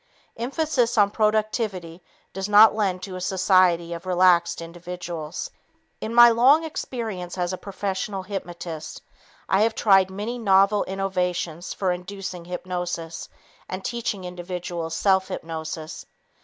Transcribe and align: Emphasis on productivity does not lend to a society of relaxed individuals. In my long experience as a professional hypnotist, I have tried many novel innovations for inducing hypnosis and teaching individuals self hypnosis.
Emphasis 0.35 0.97
on 0.97 1.11
productivity 1.11 2.01
does 2.33 2.49
not 2.49 2.73
lend 2.73 3.03
to 3.03 3.15
a 3.15 3.21
society 3.21 3.93
of 3.93 4.07
relaxed 4.07 4.59
individuals. 4.59 5.51
In 5.99 6.11
my 6.11 6.27
long 6.29 6.63
experience 6.63 7.37
as 7.37 7.53
a 7.53 7.57
professional 7.59 8.23
hypnotist, 8.23 9.03
I 9.47 9.61
have 9.61 9.75
tried 9.75 10.09
many 10.09 10.39
novel 10.39 10.83
innovations 10.85 11.71
for 11.75 11.91
inducing 11.91 12.45
hypnosis 12.45 13.29
and 13.69 13.85
teaching 13.85 14.23
individuals 14.23 14.95
self 14.95 15.27
hypnosis. 15.27 16.07